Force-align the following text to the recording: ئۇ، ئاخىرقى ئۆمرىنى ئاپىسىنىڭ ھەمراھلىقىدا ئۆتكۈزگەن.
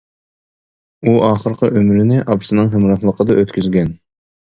ئۇ، 1.09 1.13
ئاخىرقى 1.27 1.71
ئۆمرىنى 1.75 2.25
ئاپىسىنىڭ 2.25 2.75
ھەمراھلىقىدا 2.75 3.41
ئۆتكۈزگەن. 3.47 3.99